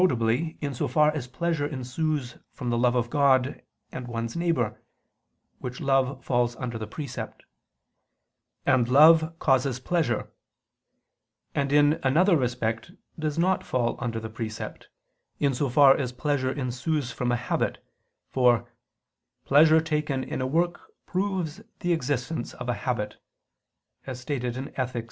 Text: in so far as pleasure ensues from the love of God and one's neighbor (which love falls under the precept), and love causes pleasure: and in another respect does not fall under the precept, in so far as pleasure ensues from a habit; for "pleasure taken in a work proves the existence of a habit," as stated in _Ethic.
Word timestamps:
in 0.01 0.73
so 0.73 0.87
far 0.87 1.13
as 1.13 1.27
pleasure 1.27 1.67
ensues 1.67 2.39
from 2.51 2.71
the 2.71 2.77
love 2.77 2.95
of 2.95 3.11
God 3.11 3.61
and 3.91 4.07
one's 4.07 4.35
neighbor 4.35 4.81
(which 5.59 5.79
love 5.79 6.23
falls 6.25 6.55
under 6.55 6.79
the 6.79 6.87
precept), 6.87 7.45
and 8.65 8.89
love 8.89 9.37
causes 9.37 9.79
pleasure: 9.79 10.31
and 11.53 11.71
in 11.71 11.99
another 12.01 12.35
respect 12.35 12.89
does 13.19 13.37
not 13.37 13.63
fall 13.63 13.95
under 13.99 14.19
the 14.19 14.27
precept, 14.27 14.87
in 15.39 15.53
so 15.53 15.69
far 15.69 15.95
as 15.95 16.11
pleasure 16.11 16.51
ensues 16.51 17.11
from 17.11 17.31
a 17.31 17.35
habit; 17.37 17.77
for 18.27 18.67
"pleasure 19.45 19.79
taken 19.79 20.23
in 20.23 20.41
a 20.41 20.47
work 20.47 20.91
proves 21.05 21.61
the 21.81 21.93
existence 21.93 22.55
of 22.55 22.67
a 22.67 22.73
habit," 22.73 23.17
as 24.07 24.19
stated 24.19 24.57
in 24.57 24.65
_Ethic. 24.69 24.99